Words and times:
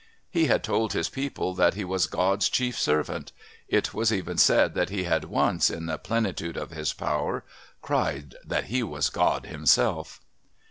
He 0.31 0.47
had 0.47 0.63
told 0.63 0.93
his 0.93 1.09
people 1.09 1.53
that 1.53 1.75
he 1.75 1.85
was 1.85 2.07
God's 2.07 2.49
chief 2.49 2.75
servant; 2.75 3.31
it 3.67 3.93
was 3.93 4.11
even 4.11 4.35
said 4.39 4.73
that 4.73 4.89
he 4.89 5.03
had 5.03 5.25
once, 5.25 5.69
in 5.69 5.85
the 5.85 5.99
plenitude 5.99 6.57
of 6.57 6.71
his 6.71 6.91
power, 6.91 7.43
cried 7.83 8.33
that 8.43 8.63
he 8.63 8.81
was 8.81 9.11
God 9.11 9.45
Himself.... 9.45 10.19